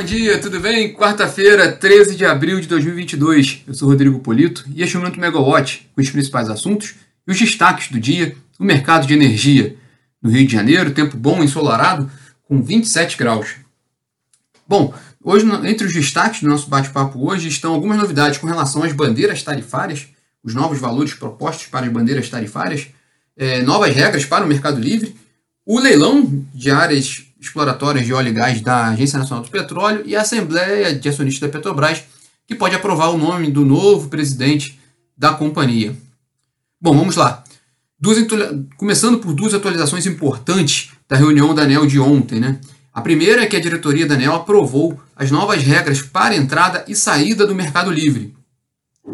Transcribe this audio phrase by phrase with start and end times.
[0.00, 0.94] bom dia, tudo bem?
[0.94, 3.64] Quarta-feira, 13 de abril de 2022.
[3.66, 6.94] Eu sou Rodrigo Polito e este é o Minuto Megawatt, com os principais assuntos
[7.28, 9.76] e os destaques do dia no mercado de energia.
[10.22, 12.10] No Rio de Janeiro, tempo bom, ensolarado,
[12.44, 13.56] com 27 graus.
[14.66, 18.94] Bom, hoje, entre os destaques do nosso bate-papo hoje estão algumas novidades com relação às
[18.94, 20.08] bandeiras tarifárias,
[20.42, 22.86] os novos valores propostos para as bandeiras tarifárias,
[23.36, 25.14] é, novas regras para o mercado livre,
[25.66, 30.14] o leilão de áreas exploratórias de óleo e gás da Agência Nacional do Petróleo e
[30.14, 32.04] a Assembleia de Acionistas da Petrobras,
[32.46, 34.78] que pode aprovar o nome do novo presidente
[35.16, 35.96] da companhia.
[36.80, 37.42] Bom, vamos lá.
[37.98, 38.18] Duas,
[38.76, 42.40] começando por duas atualizações importantes da reunião da ANEL de ontem.
[42.40, 42.58] Né?
[42.92, 46.94] A primeira é que a diretoria da ANEL aprovou as novas regras para entrada e
[46.94, 48.34] saída do mercado livre.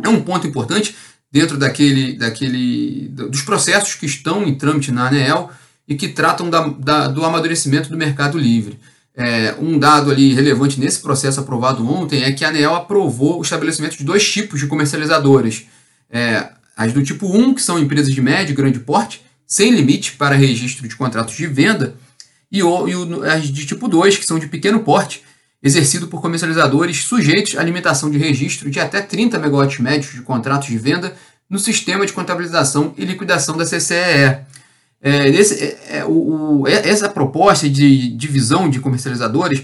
[0.02, 0.97] É um ponto importante
[1.30, 5.51] dentro daquele, daquele, dos processos que estão em trâmite na ANEL
[5.89, 8.79] e que tratam da, da, do amadurecimento do mercado livre.
[9.15, 13.43] É, um dado ali relevante nesse processo aprovado ontem é que a ANEL aprovou o
[13.43, 15.65] estabelecimento de dois tipos de comercializadoras.
[16.10, 20.13] É, as do tipo 1, que são empresas de médio e grande porte, sem limite
[20.13, 21.95] para registro de contratos de venda,
[22.53, 25.23] e, o, e o, as de tipo 2, que são de pequeno porte,
[25.63, 30.69] exercido por comercializadores sujeitos à limitação de registro de até 30 megawatts médios de contratos
[30.69, 31.16] de venda
[31.49, 34.41] no sistema de contabilização e liquidação da CCEE.
[35.09, 39.63] É, é, é, o, o, é, essa proposta de divisão de comercializadores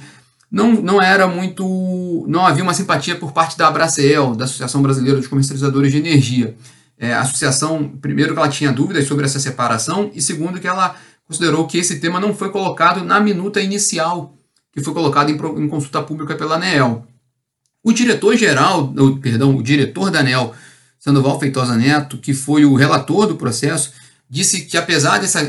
[0.48, 2.24] não, não era muito.
[2.28, 6.54] não havia uma simpatia por parte da Abracel, da Associação Brasileira dos Comercializadores de Energia.
[6.96, 10.94] É, a associação, primeiro, que ela tinha dúvidas sobre essa separação, e segundo, que ela
[11.26, 14.36] considerou que esse tema não foi colocado na minuta inicial
[14.72, 17.04] que foi colocada em, em consulta pública pela ANEEL.
[17.82, 20.54] O diretor-geral, perdão, o diretor da ANEL,
[21.00, 23.92] Sandoval Feitosa Neto, que foi o relator do processo,
[24.32, 25.44] disse que apesar dessa,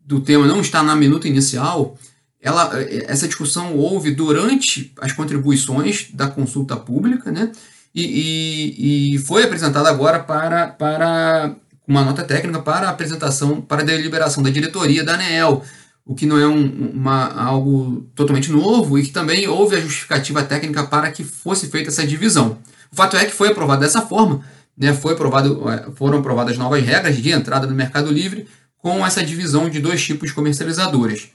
[0.00, 1.98] do tema não estar na minuta inicial,
[2.40, 2.70] ela,
[3.08, 7.50] essa discussão houve durante as contribuições da consulta pública, né?
[7.92, 13.84] E, e, e, foi apresentada agora para, para uma nota técnica para apresentação, para a
[13.84, 15.62] deliberação da diretoria da ANEEL,
[16.06, 20.44] o que não é um, uma, algo totalmente novo e que também houve a justificativa
[20.44, 22.58] técnica para que fosse feita essa divisão.
[22.90, 24.42] O fato é que foi aprovado dessa forma,
[24.76, 28.46] né, foi aprovado, é, foram aprovadas novas regras de entrada no Mercado Livre
[28.78, 31.28] com essa divisão de dois tipos de comercializadores.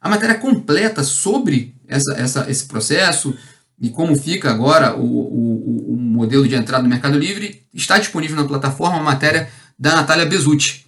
[0.00, 3.34] A matéria completa sobre essa, essa, esse processo
[3.80, 8.36] e como fica agora o, o, o, modelo de entrada no Mercado Livre está disponível
[8.36, 10.86] na plataforma, a matéria da Natália Bezutti.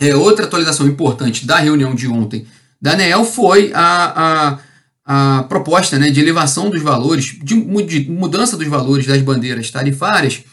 [0.00, 2.46] É, outra atualização importante da reunião de ontem
[2.80, 4.58] da ANEEL foi a,
[5.06, 9.70] a, a proposta né, de elevação dos valores, de, de mudança dos valores das bandeiras
[9.70, 10.44] tarifárias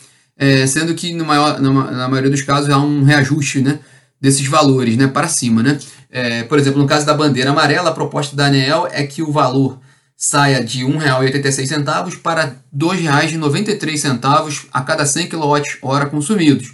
[0.41, 3.78] é, sendo que no maior, na, na, maioria dos casos há um reajuste né,
[4.19, 5.62] desses valores né, para cima.
[5.62, 5.78] Né?
[6.09, 9.31] É, por exemplo, no caso da bandeira amarela, a proposta da ANEEL é que o
[9.31, 9.79] valor
[10.18, 16.73] saia de R$ 1,86 para R$ 2,93 a cada 100 kWh consumidos.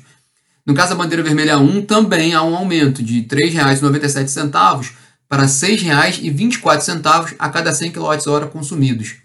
[0.65, 4.91] No caso da bandeira vermelha 1, também há um aumento de R$ 3,97
[5.27, 9.15] para R$ 6,24 a cada 100 kWh consumidos.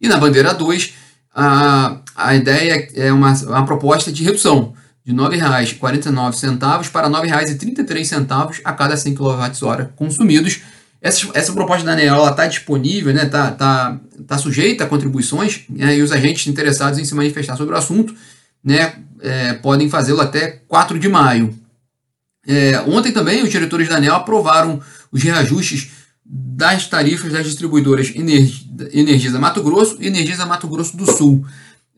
[0.00, 0.92] E na bandeira 2,
[1.34, 8.60] a, a ideia é uma, uma proposta de redução de R$ 9,49 para R$ 9,33
[8.64, 10.60] a cada 100 kWh consumidos.
[11.00, 15.62] Essa, essa proposta da ANEEL está disponível, está né, tá, tá, tá sujeita a contribuições
[15.68, 18.14] né, e os agentes interessados em se manifestar sobre o assunto
[18.62, 21.58] né, é, podem fazê-lo até 4 de maio.
[22.46, 25.90] É, ontem também os diretores da ANEL aprovaram os reajustes
[26.24, 31.44] das tarifas das distribuidoras Energisa Mato Grosso e Energisa Mato Grosso do Sul.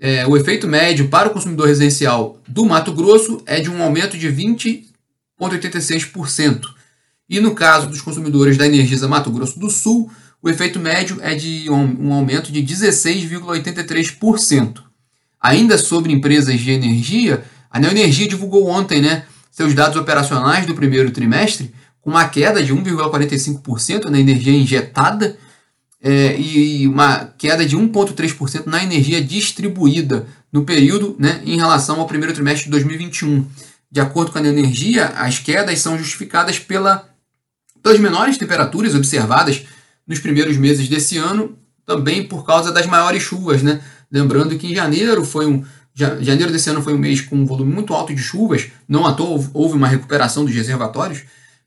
[0.00, 4.18] É, o efeito médio para o consumidor residencial do Mato Grosso é de um aumento
[4.18, 6.74] de 20,86%.
[7.28, 10.10] E no caso dos consumidores da Energisa Mato Grosso do Sul,
[10.42, 14.82] o efeito médio é de um, um aumento de 16,83%.
[15.40, 21.10] Ainda sobre empresas de energia, a Neoenergia divulgou ontem né, seus dados operacionais do primeiro
[21.10, 21.72] trimestre,
[22.04, 25.38] com uma queda de 1,45% na energia injetada
[26.02, 32.06] é, e uma queda de 1,3% na energia distribuída no período né, em relação ao
[32.06, 33.46] primeiro trimestre de 2021.
[33.90, 37.08] De acordo com a energia, as quedas são justificadas pela,
[37.82, 39.64] pelas menores temperaturas observadas
[40.06, 43.62] nos primeiros meses desse ano, também por causa das maiores chuvas.
[43.62, 43.80] Né?
[44.12, 45.64] Lembrando que em janeiro foi um.
[45.94, 49.12] Janeiro desse ano foi um mês com um volume muito alto de chuvas, não à
[49.12, 51.22] toa houve uma recuperação dos reservatórios,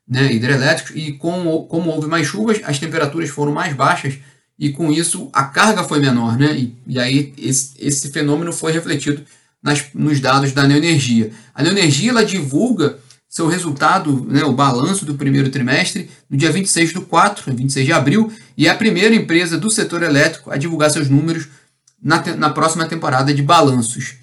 [0.08, 4.14] né, hidrelétricos, e com, como houve mais chuvas, as temperaturas foram mais baixas,
[4.58, 8.72] e com isso a carga foi menor, né, e, e aí esse, esse fenômeno foi
[8.72, 9.22] refletido
[9.62, 11.30] nas, nos dados da Neoenergia.
[11.54, 16.94] A Neoenergia ela divulga seu resultado, né, o balanço do primeiro trimestre, no dia 26
[16.94, 20.90] do 4, 26 de abril, e é a primeira empresa do setor elétrico a divulgar
[20.90, 21.46] seus números
[22.02, 24.14] na, na próxima temporada de balanços.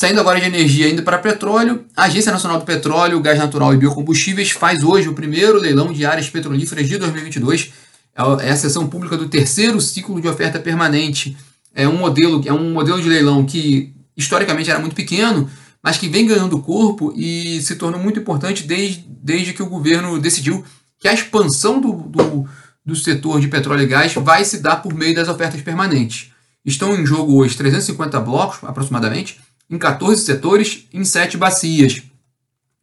[0.00, 3.76] Saindo agora de energia, indo para petróleo, a Agência Nacional do Petróleo, Gás Natural e
[3.76, 7.70] Biocombustíveis faz hoje o primeiro leilão de áreas petrolíferas de 2022.
[8.16, 11.36] É, é a sessão pública do terceiro ciclo de oferta permanente.
[11.74, 15.50] É um modelo, é um modelo de leilão que historicamente era muito pequeno,
[15.82, 20.18] mas que vem ganhando corpo e se tornou muito importante desde, desde que o governo
[20.18, 20.64] decidiu
[20.98, 22.48] que a expansão do, do,
[22.86, 26.30] do setor de petróleo e gás vai se dar por meio das ofertas permanentes.
[26.64, 29.38] Estão em jogo hoje 350 blocos, aproximadamente,
[29.70, 32.02] em 14 setores, em 7 bacias.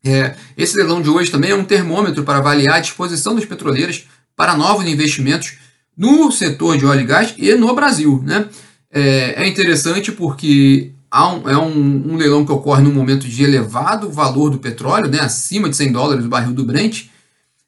[0.05, 4.07] É, esse leilão de hoje também é um termômetro para avaliar a disposição das petroleiras
[4.35, 5.57] para novos investimentos
[5.97, 8.21] no setor de óleo e gás e no Brasil.
[8.23, 8.47] Né?
[8.91, 14.09] É, é interessante porque um, é um, um, leilão que ocorre num momento de elevado
[14.11, 17.05] valor do petróleo, né, acima de 100 dólares o barril do Brent.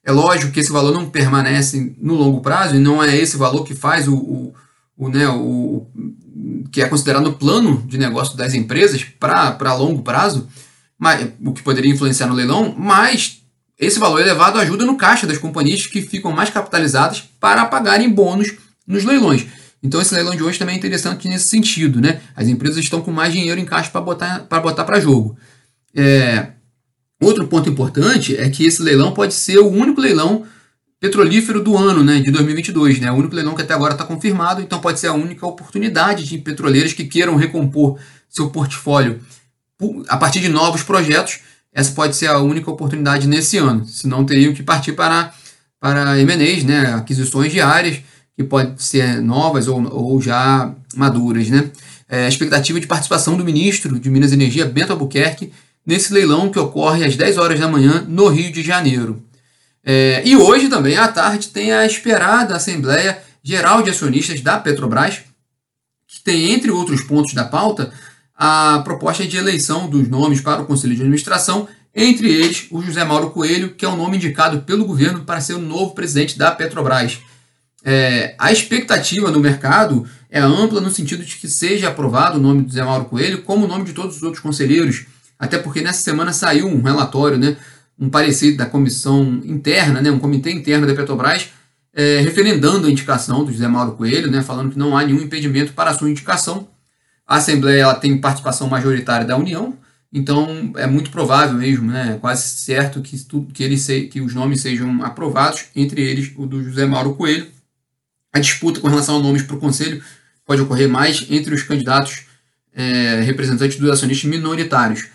[0.04, 3.64] É lógico que esse valor não permanece no longo prazo e não é esse valor
[3.64, 4.54] que faz o, o,
[4.96, 5.86] o né, o,
[6.70, 10.48] que é considerado o plano de negócio das empresas para longo prazo,
[10.98, 13.40] mas, o que poderia influenciar no leilão, mas
[13.78, 18.52] esse valor elevado ajuda no caixa das companhias que ficam mais capitalizadas para pagarem bônus
[18.86, 19.46] nos leilões.
[19.82, 22.20] Então esse leilão de hoje também é interessante nesse sentido, né?
[22.36, 25.36] As empresas estão com mais dinheiro em caixa para botar para botar para jogo.
[25.94, 26.48] É,
[27.18, 30.44] outro ponto importante é que esse leilão pode ser o único leilão
[31.00, 33.10] petrolífero do ano, né, de 2022, né?
[33.10, 36.36] O único leilão que até agora está confirmado, então pode ser a única oportunidade de
[36.36, 37.98] petroleiros que queiram recompor
[38.28, 39.18] seu portfólio
[40.08, 41.40] a partir de novos projetos.
[41.72, 43.86] Essa pode ser a única oportunidade nesse ano.
[43.86, 45.32] Senão teriam que partir para
[45.80, 48.00] para M&As, né, aquisições de áreas
[48.36, 51.48] que podem ser novas ou, ou já maduras.
[51.48, 51.70] Né?
[52.06, 55.50] É, a expectativa de participação do ministro de Minas e Energia, Bento Albuquerque,
[55.86, 59.22] nesse leilão que ocorre às 10 horas da manhã no Rio de Janeiro.
[59.84, 65.20] É, e hoje também, à tarde, tem a esperada Assembleia Geral de Acionistas da Petrobras,
[66.06, 67.92] que tem, entre outros pontos da pauta,
[68.34, 73.04] a proposta de eleição dos nomes para o Conselho de Administração, entre eles o José
[73.04, 76.50] Mauro Coelho, que é o nome indicado pelo governo para ser o novo presidente da
[76.50, 77.18] Petrobras.
[77.82, 82.62] É, a expectativa no mercado é ampla no sentido de que seja aprovado o nome
[82.62, 85.06] do Zé Mauro Coelho, como o nome de todos os outros conselheiros,
[85.38, 87.56] até porque nessa semana saiu um relatório, né,
[88.00, 91.50] um parecer da comissão interna, né, um comitê interno da Petrobras,
[91.92, 95.74] é, referendando a indicação do José Mauro Coelho, né, falando que não há nenhum impedimento
[95.74, 96.66] para a sua indicação.
[97.26, 99.76] A Assembleia ela tem participação majoritária da União,
[100.10, 104.34] então é muito provável mesmo, né, quase certo que, tudo, que, ele se, que os
[104.34, 107.48] nomes sejam aprovados, entre eles o do José Mauro Coelho.
[108.32, 110.02] A disputa com relação a nomes para o Conselho
[110.46, 112.22] pode ocorrer mais entre os candidatos
[112.72, 115.06] é, representantes dos acionistas minoritários.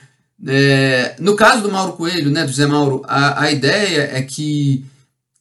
[0.47, 4.85] É, no caso do Mauro Coelho, né, do Zé Mauro, a, a ideia é que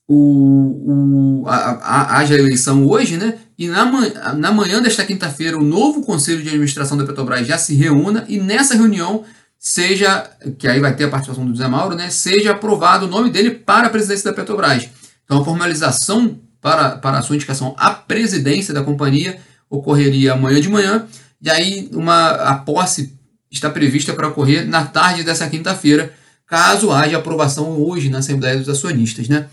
[0.07, 5.65] o, o, a, a, haja eleição hoje, né, e na, na manhã desta quinta-feira o
[5.65, 9.25] novo Conselho de Administração da Petrobras já se reúna e nessa reunião
[9.59, 13.31] seja, que aí vai ter a participação do Zé Mauro, né, seja aprovado o nome
[13.31, 14.89] dele para a presidência da Petrobras.
[15.25, 20.69] Então a formalização para, para a sua indicação à presidência da companhia ocorreria amanhã de
[20.69, 21.07] manhã,
[21.41, 23.19] e aí uma, a posse
[23.55, 26.13] está prevista para ocorrer na tarde dessa quinta-feira,
[26.47, 29.29] caso haja aprovação hoje na Assembleia dos Acionistas.
[29.29, 29.47] Né?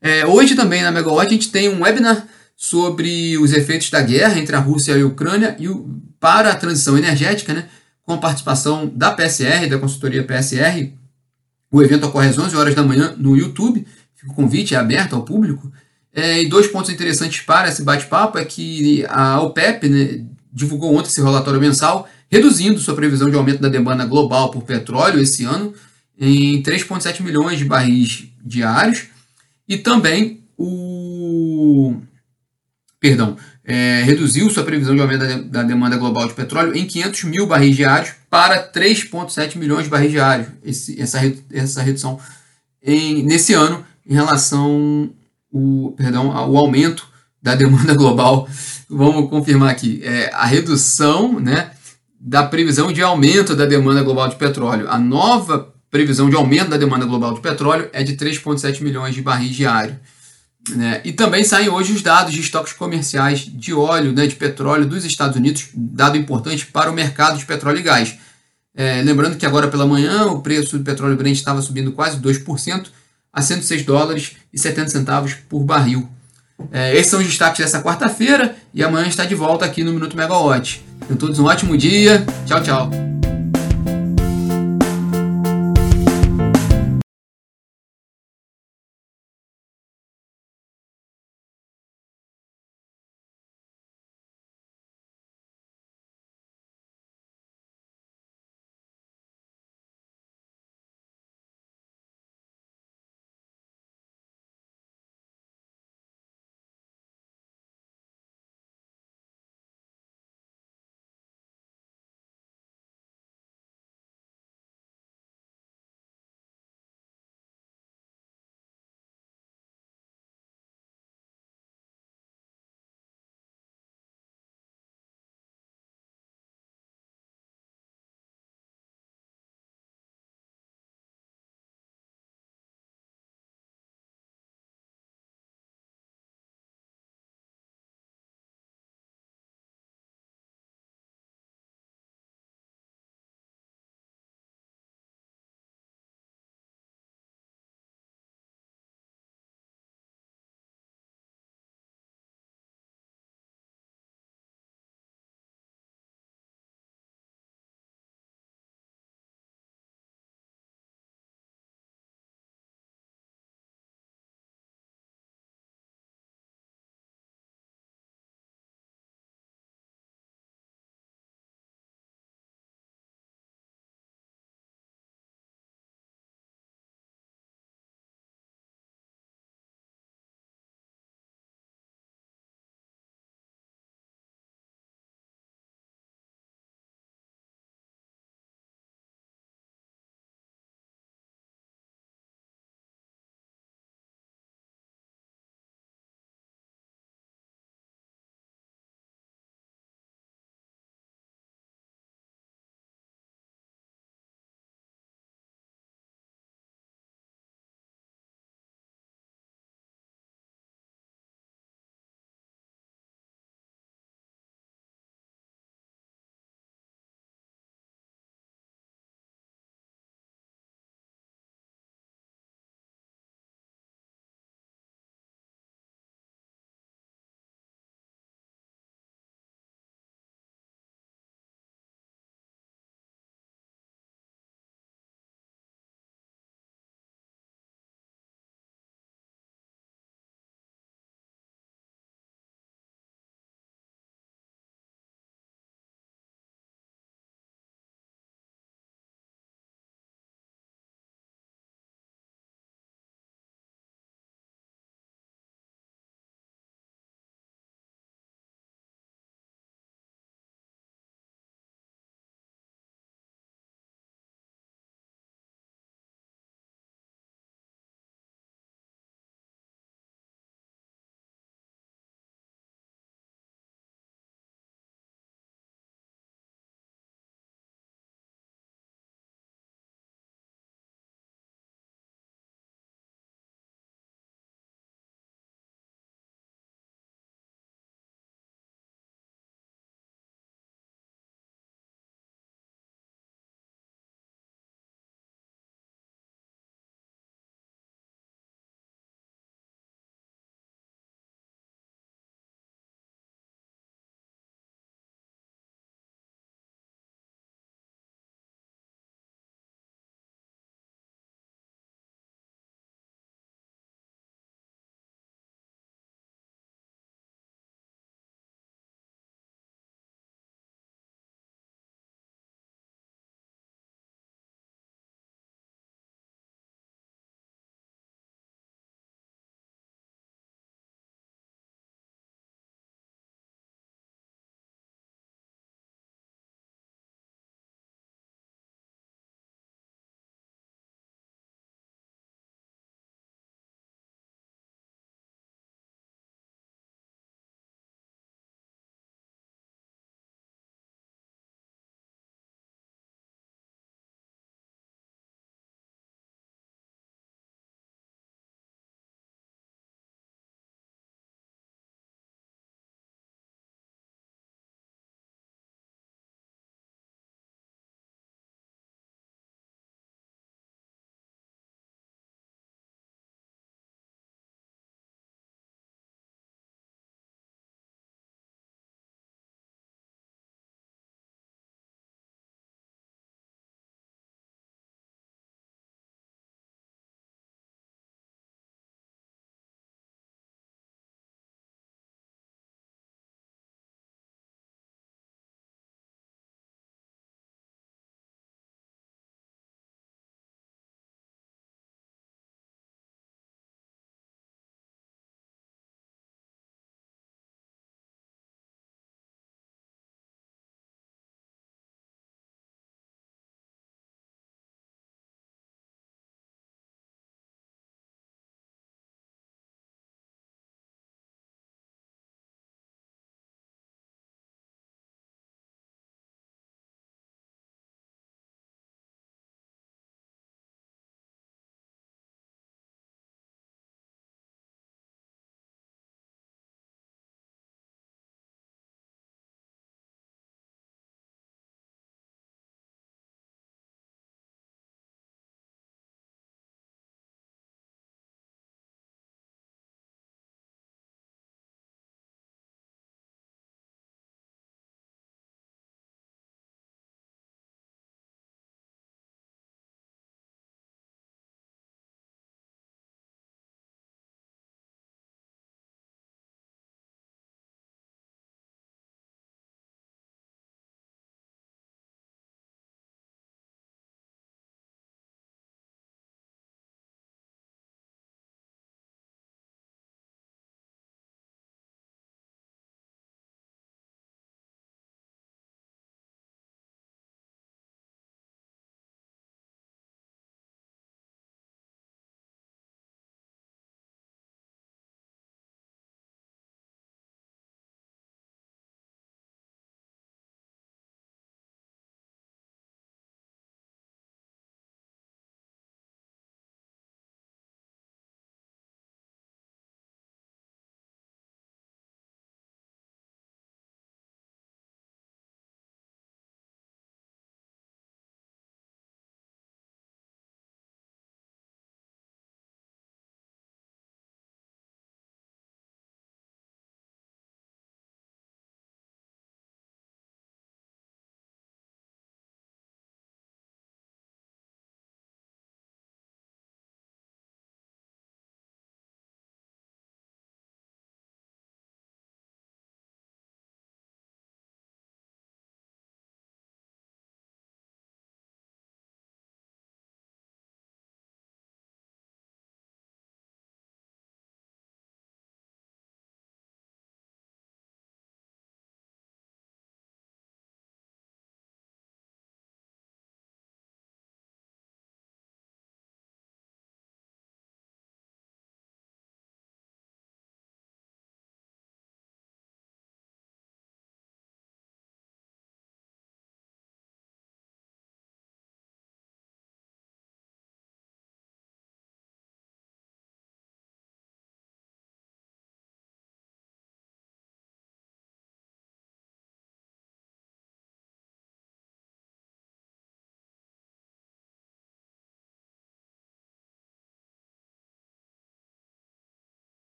[0.00, 4.38] É, hoje também na Megawatt a gente tem um webinar sobre os efeitos da guerra
[4.38, 7.68] entre a Rússia e a Ucrânia e o, para a transição energética, né,
[8.02, 10.92] com a participação da PSR, da consultoria PSR.
[11.70, 13.86] O evento ocorre às 11 horas da manhã no YouTube,
[14.26, 15.70] o convite é aberto ao público.
[16.14, 21.08] É, e dois pontos interessantes para esse bate-papo é que a OPEP né, divulgou ontem
[21.08, 25.72] esse relatório mensal, reduzindo sua previsão de aumento da demanda global por petróleo esse ano
[26.18, 29.06] em 3,7 milhões de barris diários,
[29.68, 31.96] e também o.
[32.98, 37.24] Perdão, é, reduziu sua previsão de aumento da, da, demanda global de petróleo em 500
[37.24, 40.48] mil barris diários para 3,7 milhões de barris diários.
[40.64, 41.18] Esse, essa,
[41.52, 42.18] essa redução
[42.82, 45.10] em, nesse ano em relação
[45.52, 47.06] o, perdão, o aumento
[47.42, 48.48] da demanda global.
[48.88, 50.00] Vamos confirmar aqui.
[50.02, 51.72] É, a redução né,
[52.26, 54.88] da previsão de aumento da demanda global de petróleo.
[54.90, 59.22] A nova previsão de aumento da demanda global de petróleo é de 3,7 milhões de
[59.22, 59.96] barris diários.
[60.70, 61.00] Né?
[61.04, 65.04] E também saem hoje os dados de estoques comerciais de óleo, né, de petróleo dos
[65.04, 68.16] Estados Unidos, dado importante para o mercado de petróleo e gás.
[68.74, 72.88] É, lembrando que agora pela manhã o preço do petróleo Brent estava subindo quase 2%,
[73.32, 76.08] a 106 dólares e 70 centavos por barril.
[76.72, 80.16] É, esses são os destaques dessa quarta-feira e amanhã está de volta aqui no Minuto
[80.16, 80.85] Megawatt.
[81.00, 82.24] Tenham todos um ótimo dia.
[82.46, 82.90] Tchau, tchau.